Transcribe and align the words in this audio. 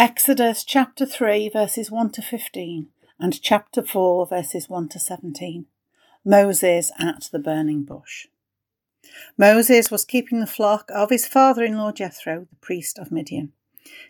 Exodus 0.00 0.64
chapter 0.64 1.04
3, 1.04 1.50
verses 1.50 1.90
1 1.90 2.12
to 2.12 2.22
15, 2.22 2.88
and 3.18 3.42
chapter 3.42 3.82
4, 3.82 4.26
verses 4.28 4.66
1 4.66 4.88
to 4.88 4.98
17. 4.98 5.66
Moses 6.24 6.90
at 6.98 7.28
the 7.30 7.38
burning 7.38 7.82
bush. 7.82 8.26
Moses 9.36 9.90
was 9.90 10.06
keeping 10.06 10.40
the 10.40 10.46
flock 10.46 10.90
of 10.90 11.10
his 11.10 11.26
father 11.26 11.62
in 11.62 11.76
law 11.76 11.92
Jethro, 11.92 12.46
the 12.48 12.56
priest 12.62 12.98
of 12.98 13.12
Midian. 13.12 13.52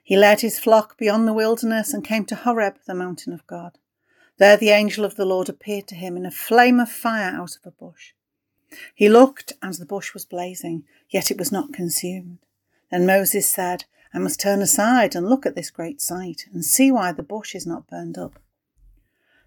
He 0.01 0.17
led 0.17 0.43
his 0.43 0.61
flock 0.61 0.97
beyond 0.97 1.27
the 1.27 1.33
wilderness 1.33 1.93
and 1.93 2.05
came 2.05 2.25
to 2.27 2.37
Horeb, 2.37 2.77
the 2.87 2.95
mountain 2.95 3.33
of 3.33 3.45
God. 3.49 3.77
There 4.39 4.57
the 4.57 4.71
angel 4.71 5.05
of 5.05 5.17
the 5.17 5.27
Lord 5.27 5.49
appeared 5.49 5.89
to 5.89 5.97
him 5.97 6.17
in 6.17 6.25
a 6.25 6.31
flame 6.31 6.79
of 6.79 6.89
fire 6.89 7.35
out 7.35 7.57
of 7.57 7.67
a 7.67 7.73
bush. 7.73 8.13
He 8.95 9.09
looked, 9.09 9.55
and 9.61 9.75
the 9.75 9.87
bush 9.87 10.15
was 10.15 10.25
blazing, 10.25 10.85
yet 11.09 11.33
it 11.33 11.37
was 11.37 11.51
not 11.51 11.73
consumed. 11.73 12.39
Then 12.93 13.07
Moses 13.07 13.51
said, 13.51 13.87
I 14.13 14.19
must 14.19 14.41
turn 14.41 14.61
aside 14.61 15.15
and 15.15 15.29
look 15.29 15.47
at 15.47 15.55
this 15.55 15.71
great 15.71 16.01
sight, 16.01 16.47
and 16.53 16.65
see 16.65 16.91
why 16.91 17.13
the 17.13 17.23
bush 17.23 17.55
is 17.55 17.67
not 17.67 17.87
burned 17.87 18.19
up. 18.19 18.39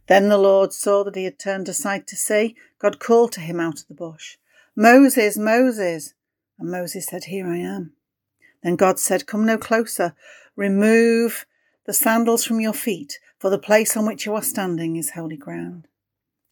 Then 0.07 0.29
the 0.29 0.37
Lord 0.37 0.73
saw 0.73 1.03
that 1.03 1.15
he 1.15 1.25
had 1.25 1.39
turned 1.39 1.69
aside 1.69 2.07
to 2.07 2.15
see. 2.15 2.55
God 2.79 2.99
called 2.99 3.31
to 3.33 3.41
him 3.41 3.59
out 3.59 3.79
of 3.81 3.87
the 3.87 3.93
bush, 3.93 4.37
Moses, 4.75 5.37
Moses. 5.37 6.13
And 6.59 6.69
Moses 6.69 7.07
said, 7.07 7.25
Here 7.25 7.47
I 7.47 7.57
am. 7.57 7.93
Then 8.61 8.75
God 8.75 8.99
said, 8.99 9.27
Come 9.27 9.45
no 9.45 9.57
closer. 9.57 10.15
Remove 10.55 11.45
the 11.85 11.93
sandals 11.93 12.45
from 12.45 12.59
your 12.59 12.73
feet, 12.73 13.19
for 13.37 13.49
the 13.49 13.57
place 13.57 13.97
on 13.97 14.05
which 14.05 14.25
you 14.25 14.33
are 14.35 14.41
standing 14.41 14.95
is 14.95 15.11
holy 15.11 15.37
ground. 15.37 15.87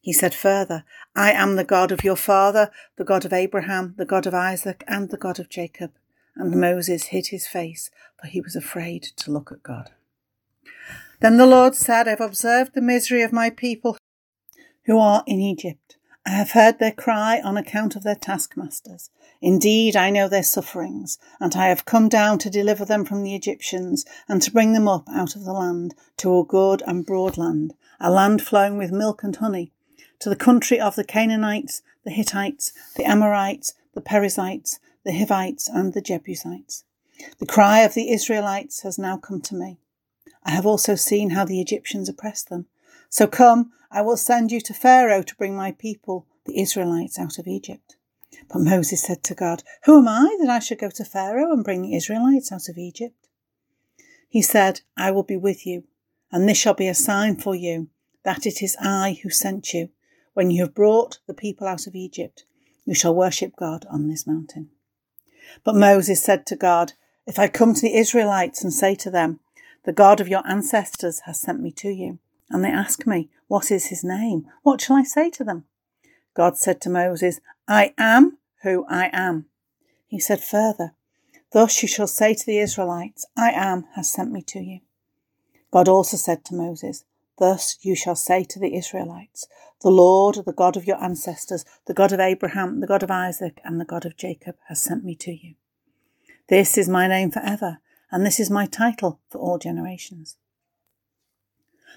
He 0.01 0.11
said 0.11 0.33
further, 0.33 0.83
I 1.15 1.31
am 1.31 1.55
the 1.55 1.63
God 1.63 1.91
of 1.91 2.03
your 2.03 2.15
father, 2.15 2.71
the 2.97 3.03
God 3.05 3.23
of 3.23 3.31
Abraham, 3.31 3.93
the 3.97 4.05
God 4.05 4.25
of 4.25 4.33
Isaac, 4.33 4.83
and 4.87 5.09
the 5.09 5.17
God 5.17 5.39
of 5.39 5.47
Jacob. 5.47 5.91
And 6.35 6.59
Moses 6.59 7.05
hid 7.05 7.27
his 7.27 7.47
face, 7.47 7.89
for 8.19 8.27
he 8.27 8.41
was 8.41 8.55
afraid 8.55 9.03
to 9.03 9.31
look 9.31 9.51
at 9.51 9.63
God. 9.63 9.91
Then 11.19 11.37
the 11.37 11.45
Lord 11.45 11.75
said, 11.75 12.07
I 12.07 12.11
have 12.11 12.21
observed 12.21 12.73
the 12.73 12.81
misery 12.81 13.21
of 13.21 13.31
my 13.31 13.49
people 13.49 13.97
who 14.85 14.97
are 14.97 15.23
in 15.27 15.39
Egypt. 15.39 15.97
I 16.25 16.31
have 16.31 16.51
heard 16.51 16.77
their 16.77 16.91
cry 16.91 17.41
on 17.41 17.57
account 17.57 17.95
of 17.95 18.03
their 18.03 18.15
taskmasters. 18.15 19.09
Indeed, 19.41 19.95
I 19.95 20.11
know 20.11 20.27
their 20.27 20.43
sufferings, 20.43 21.17
and 21.39 21.55
I 21.55 21.67
have 21.67 21.85
come 21.85 22.09
down 22.09 22.37
to 22.39 22.49
deliver 22.49 22.85
them 22.85 23.05
from 23.05 23.23
the 23.23 23.35
Egyptians, 23.35 24.05
and 24.29 24.41
to 24.41 24.51
bring 24.51 24.73
them 24.73 24.87
up 24.87 25.07
out 25.09 25.35
of 25.35 25.45
the 25.45 25.53
land 25.53 25.95
to 26.17 26.39
a 26.39 26.45
good 26.45 26.83
and 26.85 27.05
broad 27.05 27.37
land, 27.37 27.73
a 27.99 28.11
land 28.11 28.43
flowing 28.43 28.77
with 28.77 28.91
milk 28.91 29.23
and 29.23 29.35
honey, 29.35 29.71
to 30.19 30.29
the 30.29 30.35
country 30.35 30.79
of 30.79 30.95
the 30.95 31.03
Canaanites, 31.03 31.81
the 32.03 32.11
Hittites, 32.11 32.71
the 32.95 33.03
Amorites, 33.03 33.73
the 33.93 34.01
Perizzites, 34.01 34.79
the 35.03 35.17
Hivites, 35.17 35.67
and 35.67 35.93
the 35.93 36.01
Jebusites. 36.01 36.83
The 37.39 37.45
cry 37.45 37.81
of 37.81 37.93
the 37.93 38.11
Israelites 38.11 38.81
has 38.81 38.97
now 38.97 39.17
come 39.17 39.41
to 39.41 39.55
me. 39.55 39.79
I 40.43 40.51
have 40.51 40.65
also 40.65 40.95
seen 40.95 41.31
how 41.31 41.45
the 41.45 41.61
Egyptians 41.61 42.09
oppress 42.09 42.43
them. 42.43 42.67
So 43.09 43.27
come, 43.27 43.71
I 43.91 44.01
will 44.01 44.17
send 44.17 44.51
you 44.51 44.61
to 44.61 44.73
Pharaoh 44.73 45.21
to 45.21 45.35
bring 45.35 45.55
my 45.55 45.71
people, 45.71 46.25
the 46.45 46.59
Israelites, 46.59 47.19
out 47.19 47.37
of 47.37 47.47
Egypt. 47.47 47.95
But 48.47 48.59
Moses 48.59 49.03
said 49.03 49.23
to 49.23 49.35
God, 49.35 49.63
Who 49.83 49.99
am 49.99 50.07
I 50.07 50.35
that 50.39 50.49
I 50.49 50.59
should 50.59 50.79
go 50.79 50.89
to 50.89 51.05
Pharaoh 51.05 51.51
and 51.51 51.63
bring 51.63 51.81
the 51.81 51.95
Israelites 51.95 52.51
out 52.51 52.69
of 52.69 52.77
Egypt? 52.77 53.27
He 54.29 54.41
said, 54.41 54.81
I 54.95 55.11
will 55.11 55.23
be 55.23 55.37
with 55.37 55.65
you, 55.65 55.83
and 56.31 56.47
this 56.47 56.57
shall 56.57 56.73
be 56.73 56.87
a 56.87 56.95
sign 56.95 57.35
for 57.35 57.53
you 57.53 57.89
that 58.23 58.45
it 58.45 58.61
is 58.61 58.77
I 58.79 59.19
who 59.23 59.29
sent 59.29 59.73
you. 59.73 59.89
When 60.33 60.51
you 60.51 60.61
have 60.61 60.73
brought 60.73 61.19
the 61.27 61.33
people 61.33 61.67
out 61.67 61.87
of 61.87 61.95
Egypt, 61.95 62.45
you 62.85 62.95
shall 62.95 63.13
worship 63.13 63.55
God 63.55 63.85
on 63.89 64.07
this 64.07 64.25
mountain. 64.25 64.69
But 65.63 65.75
Moses 65.75 66.21
said 66.21 66.45
to 66.47 66.55
God, 66.55 66.93
If 67.25 67.39
I 67.39 67.47
come 67.47 67.73
to 67.73 67.81
the 67.81 67.95
Israelites 67.95 68.63
and 68.63 68.73
say 68.73 68.95
to 68.95 69.09
them, 69.09 69.39
The 69.85 69.93
God 69.93 70.19
of 70.19 70.27
your 70.27 70.45
ancestors 70.47 71.21
has 71.21 71.39
sent 71.39 71.59
me 71.61 71.71
to 71.73 71.89
you, 71.89 72.19
and 72.49 72.63
they 72.63 72.71
ask 72.71 73.05
me, 73.07 73.29
What 73.47 73.71
is 73.71 73.87
his 73.87 74.03
name? 74.03 74.45
What 74.63 74.81
shall 74.81 74.95
I 74.97 75.03
say 75.03 75.29
to 75.31 75.43
them? 75.43 75.65
God 76.33 76.57
said 76.57 76.81
to 76.81 76.89
Moses, 76.89 77.39
I 77.67 77.93
am 77.97 78.37
who 78.63 78.85
I 78.89 79.09
am. 79.11 79.45
He 80.07 80.19
said 80.19 80.43
further, 80.43 80.93
Thus 81.51 81.81
you 81.81 81.87
shall 81.87 82.07
say 82.07 82.33
to 82.33 82.45
the 82.45 82.59
Israelites, 82.59 83.25
I 83.35 83.51
am 83.51 83.87
has 83.95 84.11
sent 84.11 84.31
me 84.31 84.41
to 84.43 84.59
you. 84.59 84.79
God 85.71 85.87
also 85.87 86.17
said 86.17 86.45
to 86.45 86.55
Moses, 86.55 87.03
Thus 87.41 87.79
you 87.81 87.95
shall 87.95 88.15
say 88.15 88.43
to 88.43 88.59
the 88.59 88.75
Israelites, 88.75 89.47
The 89.81 89.89
Lord, 89.89 90.35
the 90.45 90.53
God 90.53 90.77
of 90.77 90.85
your 90.85 91.03
ancestors, 91.03 91.65
the 91.87 91.93
God 91.95 92.11
of 92.11 92.19
Abraham, 92.19 92.81
the 92.81 92.85
God 92.85 93.01
of 93.01 93.09
Isaac, 93.09 93.59
and 93.63 93.81
the 93.81 93.85
God 93.85 94.05
of 94.05 94.15
Jacob, 94.15 94.57
has 94.67 94.79
sent 94.79 95.03
me 95.03 95.15
to 95.15 95.31
you. 95.31 95.55
This 96.49 96.77
is 96.77 96.87
my 96.87 97.07
name 97.07 97.31
forever, 97.31 97.79
and 98.11 98.23
this 98.23 98.39
is 98.39 98.51
my 98.51 98.67
title 98.67 99.21
for 99.27 99.39
all 99.39 99.57
generations. 99.57 100.37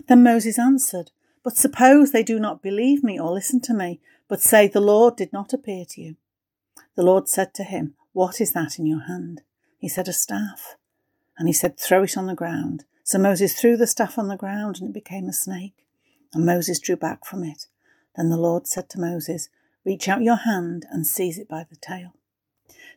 Then 0.09 0.22
Moses 0.22 0.59
answered, 0.59 1.10
But 1.43 1.59
suppose 1.59 2.12
they 2.12 2.22
do 2.22 2.41
not 2.41 2.62
believe 2.62 3.05
me 3.05 3.21
or 3.21 3.31
listen 3.31 3.61
to 3.65 3.75
me, 3.75 4.00
but 4.26 4.41
say, 4.41 4.66
The 4.66 4.81
Lord 4.81 5.15
did 5.15 5.31
not 5.31 5.53
appear 5.53 5.84
to 5.91 6.00
you. 6.00 6.16
The 6.97 7.05
Lord 7.05 7.28
said 7.28 7.53
to 7.56 7.65
him, 7.65 7.97
What 8.15 8.41
is 8.41 8.55
that 8.55 8.78
in 8.78 8.87
your 8.87 9.03
hand? 9.03 9.43
He 9.76 9.91
said, 9.91 10.09
A 10.09 10.15
staff. 10.15 10.76
And 11.37 11.49
he 11.49 11.53
said, 11.53 11.78
Throw 11.78 12.05
it 12.05 12.16
on 12.16 12.28
the 12.28 12.34
ground. 12.34 12.87
So 13.04 13.19
Moses 13.19 13.54
threw 13.54 13.76
the 13.76 13.87
staff 13.87 14.19
on 14.19 14.28
the 14.28 14.37
ground, 14.37 14.78
and 14.81 14.88
it 14.88 14.94
became 14.94 15.28
a 15.28 15.32
snake. 15.32 15.84
And 16.32 16.47
Moses 16.47 16.81
drew 16.81 16.97
back 16.97 17.26
from 17.26 17.44
it. 17.44 17.66
Then 18.16 18.31
the 18.31 18.38
Lord 18.38 18.66
said 18.66 18.88
to 18.91 19.00
Moses, 19.00 19.50
Reach 19.84 20.09
out 20.09 20.22
your 20.22 20.37
hand 20.37 20.87
and 20.91 21.06
seize 21.06 21.38
it 21.38 21.47
by 21.47 21.66
the 21.69 21.76
tail. 21.76 22.14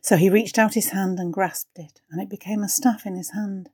So 0.00 0.16
he 0.16 0.30
reached 0.30 0.58
out 0.58 0.74
his 0.74 0.90
hand 0.90 1.18
and 1.18 1.32
grasped 1.32 1.78
it, 1.78 2.00
and 2.10 2.22
it 2.22 2.30
became 2.30 2.62
a 2.62 2.68
staff 2.68 3.04
in 3.04 3.16
his 3.16 3.32
hand. 3.32 3.68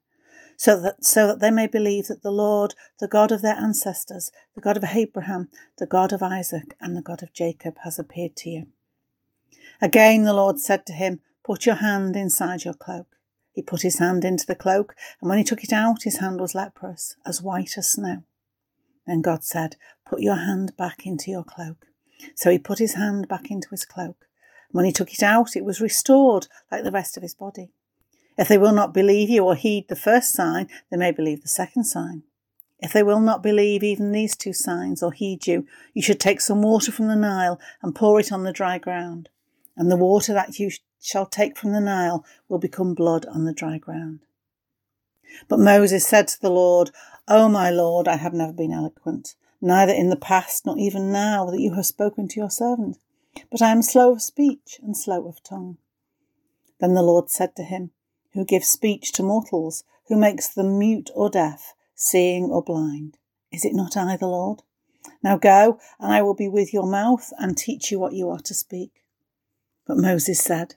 So 0.56 0.81
that, 0.81 1.05
so 1.05 1.28
that 1.28 1.39
they 1.39 1.53
may 1.53 1.69
believe 1.69 2.09
that 2.09 2.23
the 2.23 2.33
Lord, 2.33 2.75
the 2.99 3.09
God 3.09 3.31
of 3.31 3.43
their 3.43 3.56
ancestors, 3.56 4.33
the 4.55 4.61
God 4.61 4.77
of 4.77 4.84
Abraham, 4.84 5.49
the 5.78 5.87
God 5.87 6.12
of 6.12 6.23
Isaac, 6.23 6.77
and 6.81 6.97
the 6.97 7.03
God 7.03 7.23
of 7.23 7.33
Jacob, 7.33 7.77
has 7.84 7.99
appeared 7.99 8.37
to 8.37 8.50
you. 8.50 8.67
Again 9.81 10.25
the 10.25 10.33
Lord 10.33 10.59
said 10.59 10.84
to 10.87 10.93
him, 10.93 11.21
Put 11.44 11.67
your 11.67 11.77
hand 11.77 12.17
inside 12.17 12.65
your 12.65 12.75
cloak. 12.75 13.13
He 13.54 13.62
put 13.62 13.82
his 13.82 13.98
hand 14.00 14.25
into 14.25 14.44
the 14.44 14.56
cloak, 14.56 14.94
and 15.20 15.28
when 15.28 15.38
he 15.38 15.44
took 15.44 15.62
it 15.62 15.72
out, 15.72 16.03
his 16.03 16.19
hand 16.19 16.41
was 16.41 16.54
leprous, 16.54 17.16
as 17.25 17.41
white 17.41 17.78
as 17.78 17.88
snow. 17.88 18.25
Then 19.06 19.22
God 19.22 19.44
said, 19.44 19.76
Put 20.04 20.20
your 20.20 20.37
hand 20.37 20.76
back 20.76 21.06
into 21.06 21.31
your 21.31 21.44
cloak. 21.44 21.87
So 22.34 22.50
he 22.50 22.59
put 22.59 22.78
his 22.78 22.94
hand 22.94 23.28
back 23.28 23.50
into 23.50 23.69
his 23.70 23.84
cloak. 23.84 24.26
When 24.72 24.84
he 24.84 24.93
took 24.93 25.12
it 25.12 25.22
out, 25.22 25.54
it 25.54 25.64
was 25.64 25.81
restored 25.81 26.48
like 26.72 26.82
the 26.82 26.91
rest 26.91 27.16
of 27.16 27.22
his 27.22 27.34
body. 27.34 27.70
If 28.37 28.48
they 28.48 28.59
will 28.59 28.72
not 28.72 28.93
believe 28.93 29.31
you 29.31 29.44
or 29.44 29.54
heed 29.54 29.87
the 29.88 29.94
first 29.94 30.32
sign, 30.32 30.69
they 30.91 30.97
may 30.97 31.12
believe 31.12 31.43
the 31.43 31.48
second 31.48 31.84
sign. 31.84 32.25
If 32.81 32.93
they 32.93 33.04
will 33.04 33.20
not 33.20 33.43
believe 33.43 33.84
even 33.84 34.10
these 34.10 34.37
two 34.37 34.53
signs 34.53 35.03
or 35.03 35.12
heed 35.12 35.47
you, 35.47 35.66
you 35.93 36.03
should 36.03 36.19
take 36.19 36.41
some 36.41 36.60
water 36.60 36.91
from 36.91 37.06
the 37.06 37.14
Nile 37.14 37.60
and 37.82 37.94
pour 37.94 38.19
it 38.19 38.32
on 38.32 38.43
the 38.43 38.53
dry 38.53 38.78
ground. 38.78 39.28
And 39.76 39.91
the 39.91 39.97
water 39.97 40.34
that 40.34 40.59
you 40.59 40.70
shall 41.04 41.26
take 41.26 41.56
from 41.59 41.72
the 41.72 41.81
Nile 41.81 42.25
will 42.48 42.59
become 42.59 42.94
blood 42.94 43.26
on 43.26 43.44
the 43.44 43.53
dry 43.53 43.76
ground. 43.76 44.20
But 45.48 45.59
Moses 45.59 46.06
said 46.06 46.28
to 46.28 46.41
the 46.41 46.50
Lord, 46.50 46.91
O 47.28 47.48
my 47.48 47.70
Lord, 47.70 48.09
I 48.09 48.16
have 48.16 48.32
never 48.32 48.53
been 48.53 48.72
eloquent, 48.72 49.34
neither 49.60 49.93
in 49.93 50.09
the 50.09 50.16
past 50.16 50.64
nor 50.64 50.78
even 50.78 51.12
now 51.12 51.50
that 51.50 51.60
you 51.60 51.75
have 51.75 51.87
spoken 51.87 52.26
to 52.28 52.41
your 52.41 52.50
servant, 52.50 52.98
but 53.50 53.60
I 53.60 53.70
am 53.70 53.82
slow 53.82 54.12
of 54.12 54.22
speech 54.22 54.81
and 54.82 54.97
slow 54.97 55.26
of 55.26 55.43
tongue. 55.43 55.76
Then 56.81 56.94
the 56.94 57.03
Lord 57.03 57.31
said 57.31 57.54
to 57.56 57.62
him, 57.62 57.91
Who 58.32 58.44
gives 58.44 58.69
speech 58.69 59.12
to 59.12 59.22
mortals, 59.22 59.84
who 60.09 60.16
makes 60.16 60.48
them 60.48 60.78
mute 60.78 61.10
or 61.14 61.28
deaf, 61.28 61.75
seeing 61.94 62.44
or 62.44 62.62
blind? 62.62 63.19
Is 63.53 63.64
it 63.64 63.75
not 63.75 63.97
I, 63.97 64.16
the 64.16 64.26
Lord? 64.26 64.62
Now 65.22 65.37
go, 65.37 65.78
and 66.00 66.12
I 66.12 66.22
will 66.22 66.34
be 66.34 66.48
with 66.48 66.72
your 66.72 66.87
mouth 66.87 67.32
and 67.38 67.56
teach 67.56 67.91
you 67.91 67.98
what 67.98 68.14
you 68.14 68.31
are 68.31 68.41
to 68.41 68.54
speak. 68.54 69.04
But 69.87 69.98
Moses 69.98 70.41
said, 70.41 70.76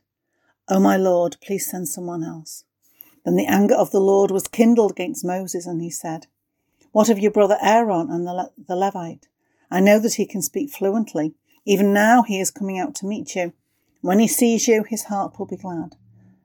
O 0.69 0.81
my 0.81 0.97
Lord, 0.97 1.37
please 1.41 1.65
send 1.65 1.87
someone 1.87 2.25
else. 2.25 2.65
Then 3.23 3.35
the 3.35 3.45
anger 3.45 3.75
of 3.75 3.91
the 3.91 4.01
Lord 4.01 4.31
was 4.31 4.49
kindled 4.49 4.91
against 4.91 5.23
Moses, 5.23 5.65
and 5.65 5.81
he 5.81 5.89
said, 5.89 6.27
What 6.91 7.07
of 7.07 7.19
your 7.19 7.31
brother 7.31 7.57
Aaron 7.61 8.11
and 8.11 8.27
the, 8.27 8.33
Le- 8.33 8.51
the 8.67 8.75
Levite? 8.75 9.29
I 9.71 9.79
know 9.79 9.97
that 9.99 10.15
he 10.15 10.25
can 10.25 10.41
speak 10.41 10.69
fluently. 10.71 11.35
Even 11.65 11.93
now 11.93 12.23
he 12.23 12.41
is 12.41 12.51
coming 12.51 12.77
out 12.77 12.95
to 12.95 13.05
meet 13.05 13.33
you. 13.33 13.53
When 14.01 14.19
he 14.19 14.27
sees 14.27 14.67
you, 14.67 14.83
his 14.83 15.03
heart 15.03 15.39
will 15.39 15.45
be 15.45 15.55
glad. 15.55 15.95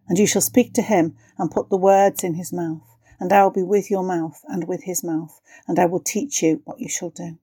And 0.08 0.18
you 0.18 0.26
shall 0.28 0.42
speak 0.42 0.72
to 0.74 0.82
him 0.82 1.16
and 1.36 1.50
put 1.50 1.68
the 1.68 1.76
words 1.76 2.22
in 2.22 2.34
his 2.34 2.52
mouth. 2.52 2.96
And 3.18 3.32
I 3.32 3.42
will 3.42 3.50
be 3.50 3.62
with 3.62 3.90
your 3.90 4.04
mouth 4.04 4.40
and 4.48 4.68
with 4.68 4.84
his 4.84 5.02
mouth, 5.02 5.40
and 5.66 5.80
I 5.80 5.86
will 5.86 6.00
teach 6.00 6.42
you 6.42 6.62
what 6.64 6.80
you 6.80 6.88
shall 6.88 7.10
do. 7.10 7.38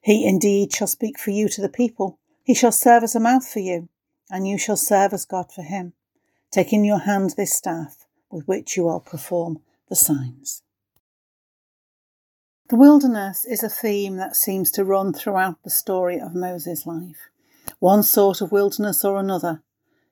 He 0.00 0.24
indeed 0.24 0.72
shall 0.72 0.86
speak 0.86 1.18
for 1.18 1.30
you 1.30 1.48
to 1.48 1.60
the 1.60 1.68
people. 1.68 2.20
He 2.44 2.54
shall 2.54 2.72
serve 2.72 3.02
as 3.02 3.16
a 3.16 3.20
mouth 3.20 3.48
for 3.48 3.60
you 3.60 3.88
and 4.30 4.46
you 4.46 4.58
shall 4.58 4.76
serve 4.76 5.12
as 5.12 5.24
God 5.24 5.52
for 5.52 5.62
him. 5.62 5.92
Take 6.50 6.72
in 6.72 6.84
your 6.84 7.00
hand 7.00 7.34
this 7.36 7.52
staff 7.52 8.06
with 8.30 8.46
which 8.46 8.76
you 8.76 8.84
will 8.84 9.00
perform 9.00 9.60
the 9.88 9.96
signs. 9.96 10.62
The 12.70 12.76
wilderness 12.76 13.44
is 13.44 13.62
a 13.62 13.68
theme 13.68 14.16
that 14.16 14.36
seems 14.36 14.70
to 14.72 14.84
run 14.84 15.12
throughout 15.12 15.62
the 15.62 15.70
story 15.70 16.18
of 16.18 16.34
Moses' 16.34 16.86
life. 16.86 17.28
One 17.78 18.02
sort 18.02 18.40
of 18.40 18.52
wilderness 18.52 19.04
or 19.04 19.18
another, 19.18 19.62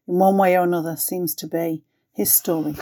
in 0.07 0.19
one 0.19 0.37
way 0.37 0.57
or 0.57 0.65
another, 0.65 0.97
seems 0.97 1.35
to 1.37 1.47
be 1.47 1.83
his 2.13 2.31
story. 2.31 2.77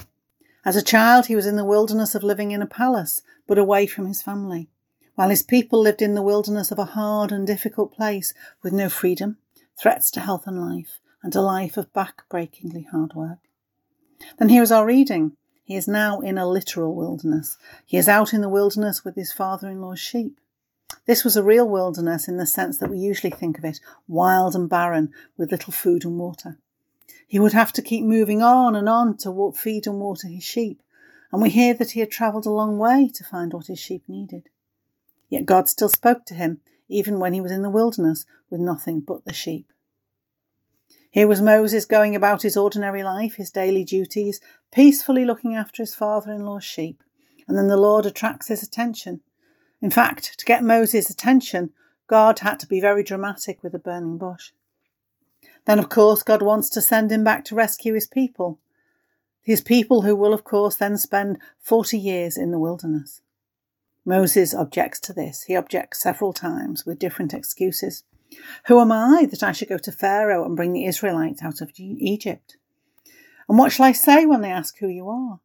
As 0.65 0.77
a 0.77 0.83
child, 0.83 1.27
he 1.27 1.37
was 1.37 1.47
in 1.47 1.57
the 1.57 1.65
wilderness 1.65 2.15
of 2.15 2.23
living 2.23 2.51
in 2.51 2.63
a 2.63 2.67
palace, 2.67 3.23
but 3.47 3.59
away 3.59 3.87
from 3.87 4.07
his 4.07 4.21
family, 4.21 4.69
while 5.15 5.31
his 5.31 5.43
people 5.43 5.81
lived 5.81 6.03
in 6.03 6.15
the 6.15 6.23
wilderness 6.23 6.71
of 6.71 6.79
a 6.79 6.85
hard 6.97 7.31
and 7.31 7.47
difficult 7.47 7.93
place 7.93 8.35
with 8.63 8.73
no 8.73 8.89
freedom, 8.89 9.39
threats 9.81 10.11
to 10.11 10.21
health 10.21 10.47
and 10.47 10.61
life, 10.61 10.99
and 11.23 11.35
a 11.35 11.41
life 11.41 11.77
of 11.77 11.93
back-breakingly 11.93 12.89
hard 12.91 13.15
work. 13.15 13.39
Then 14.39 14.49
here 14.49 14.63
is 14.63 14.73
our 14.73 14.87
reading. 14.87 15.33
He 15.65 15.77
is 15.77 15.87
now 15.87 16.21
in 16.21 16.39
a 16.39 16.49
literal 16.49 16.95
wilderness. 16.95 17.57
He 17.87 17.97
is 17.97 18.09
out 18.09 18.33
in 18.33 18.41
the 18.41 18.49
wilderness 18.49 19.05
with 19.05 19.15
his 19.15 19.33
father 19.33 19.69
in 19.69 19.81
law's 19.81 20.01
sheep. 20.01 20.39
This 21.07 21.23
was 21.25 21.37
a 21.37 21.43
real 21.43 21.69
wilderness 21.69 22.27
in 22.27 22.37
the 22.37 22.47
sense 22.47 22.79
that 22.79 22.91
we 22.91 22.99
usually 22.99 23.31
think 23.31 23.59
of 23.59 23.65
it 23.65 23.81
wild 24.09 24.55
and 24.55 24.69
barren 24.69 25.13
with 25.37 25.53
little 25.53 25.73
food 25.73 26.05
and 26.05 26.19
water. 26.19 26.59
He 27.27 27.39
would 27.39 27.53
have 27.53 27.73
to 27.75 27.83
keep 27.83 28.05
moving 28.05 28.43
on 28.43 28.75
and 28.75 28.89
on 28.89 29.17
to 29.19 29.53
feed 29.55 29.87
and 29.87 30.01
water 30.01 30.27
his 30.27 30.43
sheep, 30.43 30.83
and 31.33 31.41
we 31.41 31.51
hear 31.51 31.75
that 31.75 31.93
he 31.93 32.01
had 32.01 32.11
travelled 32.11 32.47
a 32.47 32.51
long 32.51 32.77
way 32.77 33.09
to 33.15 33.25
find 33.25 33.53
what 33.53 33.69
his 33.69 33.79
sheep 33.79 34.03
needed. 34.09 34.49
Yet 35.29 35.47
God 35.47 35.69
still 35.69 35.89
spoke 35.89 36.27
to 36.27 36.35
him, 36.35 36.61
even 36.89 37.21
when 37.21 37.33
he 37.33 37.41
was 37.41 37.53
in 37.53 37.63
the 37.63 37.71
wilderness 37.71 38.27
with 38.51 38.61
nothing 38.61 38.99
but 38.99 39.25
the 39.25 39.33
sheep. 39.33 39.73
Here 41.11 41.27
was 41.27 41.43
Moses 41.43 41.87
going 41.87 42.15
about 42.15 42.43
his 42.43 42.57
ordinary 42.57 43.03
life, 43.03 43.35
his 43.35 43.51
daily 43.51 43.83
duties, 43.83 44.41
peacefully 44.73 45.25
looking 45.25 45.57
after 45.57 45.83
his 45.83 45.95
father 45.95 46.33
in 46.33 46.45
law's 46.45 46.65
sheep, 46.65 47.03
and 47.49 47.59
then 47.59 47.67
the 47.67 47.77
Lord 47.77 48.07
attracts 48.07 48.47
his 48.47 48.63
attention. 48.63 49.21
In 49.83 49.91
fact, 49.91 50.39
to 50.39 50.45
get 50.45 50.63
Moses' 50.63 51.11
attention, 51.11 51.73
God 52.07 52.41
had 52.41 52.61
to 52.61 52.67
be 52.67 52.81
very 52.81 53.03
dramatic 53.03 53.63
with 53.63 53.75
a 53.75 53.79
burning 53.79 54.19
bush. 54.19 54.53
Then, 55.65 55.81
of 55.81 55.89
course, 55.89 56.23
God 56.23 56.43
wants 56.43 56.71
to 56.71 56.81
send 56.81 57.11
him 57.11 57.25
back 57.25 57.45
to 57.47 57.55
rescue 57.57 57.95
his 57.95 58.07
people. 58.07 58.61
His 59.43 59.61
people 59.61 60.03
who 60.03 60.15
will, 60.15 60.33
of 60.33 60.45
course, 60.45 60.77
then 60.77 60.97
spend 60.97 61.39
40 61.61 61.99
years 61.99 62.37
in 62.37 62.53
the 62.53 62.59
wilderness. 62.59 63.21
Moses 64.05 64.55
objects 64.55 65.01
to 65.01 65.13
this. 65.13 65.45
He 65.45 65.57
objects 65.57 66.01
several 66.01 66.33
times 66.33 66.87
with 66.87 66.99
different 66.99 67.35
excuses. 67.35 68.05
Who 68.67 68.81
am 68.81 68.93
I 68.93 69.27
that 69.31 69.43
I 69.43 69.53
should 69.53 69.69
go 69.69 69.79
to 69.79 69.93
Pharaoh 69.93 70.45
and 70.45 70.57
bring 70.57 70.73
the 70.73 70.85
Israelites 70.85 71.43
out 71.43 71.61
of 71.61 71.73
Egypt? 71.77 72.57
And 73.49 73.59
what 73.59 73.73
shall 73.73 73.87
I 73.87 73.93
say 73.93 74.27
when 74.27 74.43
they 74.43 74.51
ask 74.51 74.79
who 74.79 74.89
you 74.89 75.09
are? 75.09 75.41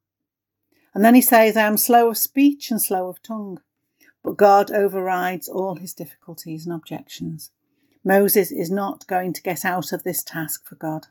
And 0.94 1.04
then 1.04 1.16
he 1.16 1.22
says, 1.22 1.58
I 1.58 1.64
am 1.64 1.78
slow 1.78 2.10
of 2.10 2.18
speech 2.18 2.72
and 2.72 2.82
slow 2.82 3.10
of 3.10 3.22
tongue. 3.22 3.60
But 4.24 4.38
God 4.38 4.72
overrides 4.72 5.50
all 5.50 5.76
his 5.76 5.94
difficulties 5.94 6.66
and 6.66 6.74
objections. 6.74 7.52
Moses 8.04 8.52
is 8.52 8.72
not 8.72 9.08
going 9.08 9.34
to 9.34 9.42
get 9.42 9.66
out 9.66 9.92
of 9.92 10.04
this 10.04 10.24
task 10.24 10.68
for 10.68 10.76
God. 10.76 11.08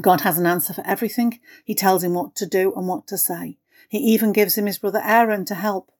God 0.00 0.22
has 0.22 0.38
an 0.38 0.46
answer 0.46 0.72
for 0.72 0.86
everything. 0.86 1.40
He 1.64 1.74
tells 1.74 2.04
him 2.04 2.14
what 2.14 2.34
to 2.36 2.46
do 2.46 2.72
and 2.74 2.86
what 2.86 3.06
to 3.08 3.18
say. 3.18 3.58
He 3.88 3.98
even 3.98 4.32
gives 4.32 4.56
him 4.56 4.66
his 4.66 4.78
brother 4.78 5.02
Aaron 5.02 5.44
to 5.46 5.54
help. 5.54 5.90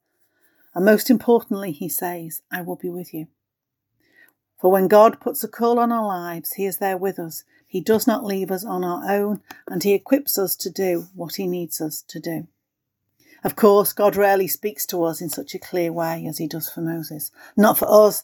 And 0.74 0.84
most 0.84 1.10
importantly, 1.10 1.72
he 1.72 1.88
says, 1.88 2.42
I 2.50 2.62
will 2.62 2.76
be 2.76 2.88
with 2.88 3.12
you. 3.12 3.26
For 4.62 4.70
when 4.70 4.86
God 4.86 5.18
puts 5.20 5.42
a 5.42 5.48
call 5.48 5.80
on 5.80 5.90
our 5.90 6.06
lives, 6.06 6.52
he 6.52 6.66
is 6.66 6.76
there 6.76 6.96
with 6.96 7.18
us. 7.18 7.42
He 7.66 7.80
does 7.80 8.06
not 8.06 8.24
leave 8.24 8.52
us 8.52 8.64
on 8.64 8.84
our 8.84 9.10
own, 9.10 9.40
and 9.66 9.82
he 9.82 9.92
equips 9.92 10.38
us 10.38 10.54
to 10.54 10.70
do 10.70 11.08
what 11.16 11.34
he 11.34 11.48
needs 11.48 11.80
us 11.80 12.00
to 12.02 12.20
do. 12.20 12.46
Of 13.42 13.56
course, 13.56 13.92
God 13.92 14.14
rarely 14.14 14.46
speaks 14.46 14.86
to 14.86 15.02
us 15.02 15.20
in 15.20 15.30
such 15.30 15.56
a 15.56 15.58
clear 15.58 15.92
way 15.92 16.24
as 16.28 16.38
he 16.38 16.46
does 16.46 16.70
for 16.70 16.80
Moses. 16.80 17.32
Not 17.56 17.76
for 17.76 17.88
us 17.90 18.22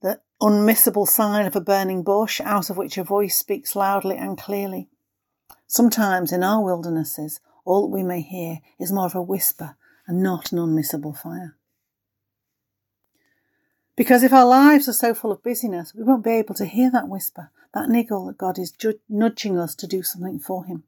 the 0.00 0.22
unmissable 0.40 1.06
sign 1.06 1.44
of 1.44 1.54
a 1.54 1.60
burning 1.60 2.02
bush 2.04 2.40
out 2.42 2.70
of 2.70 2.78
which 2.78 2.96
a 2.96 3.04
voice 3.04 3.36
speaks 3.36 3.76
loudly 3.76 4.16
and 4.16 4.38
clearly. 4.38 4.88
Sometimes 5.66 6.32
in 6.32 6.42
our 6.42 6.64
wildernesses, 6.64 7.38
all 7.66 7.82
that 7.82 7.94
we 7.94 8.02
may 8.02 8.22
hear 8.22 8.60
is 8.78 8.92
more 8.92 9.04
of 9.04 9.14
a 9.14 9.20
whisper 9.20 9.76
and 10.06 10.22
not 10.22 10.52
an 10.52 10.58
unmissable 10.58 11.14
fire. 11.14 11.54
Because 14.00 14.22
if 14.22 14.32
our 14.32 14.46
lives 14.46 14.88
are 14.88 14.94
so 14.94 15.12
full 15.12 15.30
of 15.30 15.42
busyness, 15.42 15.94
we 15.94 16.02
won't 16.02 16.24
be 16.24 16.30
able 16.30 16.54
to 16.54 16.64
hear 16.64 16.90
that 16.90 17.06
whisper, 17.06 17.50
that 17.74 17.90
niggle 17.90 18.24
that 18.28 18.38
God 18.38 18.58
is 18.58 18.72
ju- 18.72 18.98
nudging 19.10 19.58
us 19.58 19.74
to 19.74 19.86
do 19.86 20.02
something 20.02 20.38
for 20.38 20.64
Him. 20.64 20.84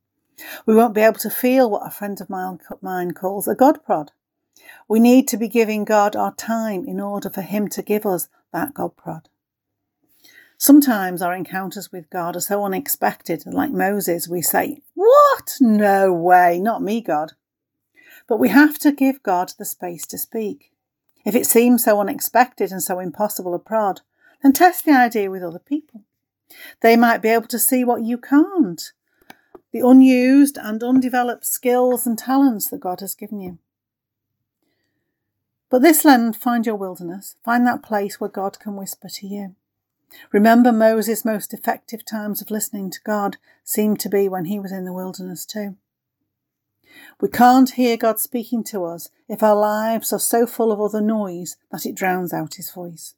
We 0.64 0.74
won't 0.74 0.94
be 0.94 1.02
able 1.02 1.18
to 1.18 1.28
feel 1.28 1.68
what 1.68 1.86
a 1.86 1.90
friend 1.90 2.18
of 2.22 2.30
mine 2.30 3.12
calls 3.12 3.46
a 3.46 3.54
God 3.54 3.84
prod. 3.84 4.12
We 4.88 4.98
need 4.98 5.28
to 5.28 5.36
be 5.36 5.46
giving 5.46 5.84
God 5.84 6.16
our 6.16 6.34
time 6.36 6.88
in 6.88 7.00
order 7.00 7.28
for 7.28 7.42
Him 7.42 7.68
to 7.68 7.82
give 7.82 8.06
us 8.06 8.30
that 8.50 8.72
God 8.72 8.96
prod. 8.96 9.28
Sometimes 10.56 11.20
our 11.20 11.34
encounters 11.34 11.92
with 11.92 12.08
God 12.08 12.34
are 12.34 12.40
so 12.40 12.64
unexpected, 12.64 13.44
like 13.44 13.72
Moses, 13.72 14.26
we 14.26 14.40
say, 14.40 14.80
What? 14.94 15.58
No 15.60 16.14
way, 16.14 16.58
not 16.58 16.80
me, 16.80 17.02
God. 17.02 17.32
But 18.26 18.38
we 18.38 18.48
have 18.48 18.78
to 18.78 18.90
give 18.90 19.22
God 19.22 19.52
the 19.58 19.66
space 19.66 20.06
to 20.06 20.16
speak. 20.16 20.71
If 21.24 21.34
it 21.34 21.46
seems 21.46 21.84
so 21.84 22.00
unexpected 22.00 22.72
and 22.72 22.82
so 22.82 22.98
impossible 22.98 23.54
a 23.54 23.58
prod, 23.58 24.00
then 24.42 24.52
test 24.52 24.84
the 24.84 24.92
idea 24.92 25.30
with 25.30 25.42
other 25.42 25.58
people. 25.58 26.02
They 26.80 26.96
might 26.96 27.22
be 27.22 27.28
able 27.28 27.48
to 27.48 27.58
see 27.58 27.84
what 27.84 28.02
you 28.02 28.18
can't 28.18 28.92
the 29.72 29.80
unused 29.80 30.58
and 30.58 30.82
undeveloped 30.82 31.46
skills 31.46 32.06
and 32.06 32.18
talents 32.18 32.68
that 32.68 32.80
God 32.80 33.00
has 33.00 33.14
given 33.14 33.40
you. 33.40 33.58
But 35.70 35.80
this 35.80 36.04
Lent, 36.04 36.36
find 36.36 36.66
your 36.66 36.76
wilderness, 36.76 37.36
find 37.42 37.66
that 37.66 37.82
place 37.82 38.20
where 38.20 38.28
God 38.28 38.60
can 38.60 38.76
whisper 38.76 39.08
to 39.08 39.26
you. 39.26 39.54
Remember 40.30 40.70
Moses' 40.70 41.24
most 41.24 41.54
effective 41.54 42.04
times 42.04 42.42
of 42.42 42.50
listening 42.50 42.90
to 42.90 43.00
God 43.02 43.38
seemed 43.64 43.98
to 44.00 44.10
be 44.10 44.28
when 44.28 44.44
he 44.44 44.58
was 44.58 44.70
in 44.70 44.84
the 44.84 44.92
wilderness 44.92 45.46
too. 45.46 45.76
We 47.20 47.28
can't 47.28 47.70
hear 47.70 47.96
God 47.96 48.18
speaking 48.18 48.64
to 48.64 48.84
us 48.84 49.10
if 49.28 49.42
our 49.42 49.54
lives 49.54 50.12
are 50.12 50.18
so 50.18 50.46
full 50.46 50.72
of 50.72 50.80
other 50.80 51.00
noise 51.00 51.56
that 51.70 51.86
it 51.86 51.94
drowns 51.94 52.32
out 52.32 52.54
his 52.54 52.70
voice. 52.70 53.14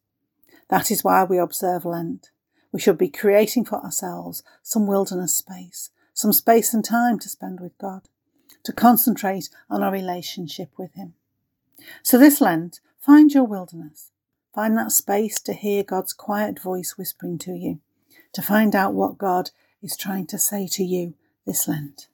That 0.69 0.91
is 0.91 1.05
why 1.05 1.25
we 1.25 1.39
observe 1.39 1.85
Lent. 1.85 2.31
We 2.73 2.81
should 2.81 2.99
be 2.99 3.09
creating 3.09 3.65
for 3.67 3.83
ourselves 3.85 4.43
some 4.63 4.87
wilderness 4.87 5.35
space, 5.35 5.91
some 6.13 6.33
space 6.33 6.75
and 6.75 6.85
time 6.85 7.19
to 7.21 7.29
spend 7.29 7.61
with 7.61 7.77
God, 7.79 8.03
to 8.65 8.73
concentrate 8.73 9.49
on 9.71 9.83
our 9.83 9.93
relationship 9.93 10.71
with 10.77 10.95
Him. 10.95 11.15
So 12.03 12.19
this 12.19 12.41
Lent, 12.41 12.81
find 12.99 13.33
your 13.33 13.45
wilderness. 13.45 14.11
Find 14.55 14.77
that 14.77 14.93
space 14.93 15.41
to 15.41 15.53
hear 15.53 15.83
God's 15.83 16.13
quiet 16.13 16.61
voice 16.61 16.97
whispering 16.97 17.39
to 17.39 17.53
you, 17.53 17.81
to 18.33 18.43
find 18.43 18.75
out 18.75 18.95
what 18.95 19.19
God 19.19 19.51
is 19.83 19.97
trying 19.97 20.27
to 20.29 20.39
say 20.39 20.69
to 20.69 20.85
you 20.85 21.15
this 21.45 21.67
Lent. 21.67 22.09